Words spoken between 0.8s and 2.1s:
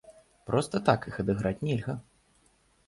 так іх адыграць нельга.